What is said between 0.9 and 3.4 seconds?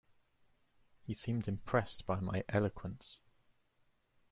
He seemed impressed by my eloquence.